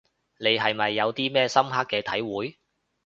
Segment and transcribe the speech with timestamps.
[0.39, 2.57] 你係咪有啲咩深刻嘅體會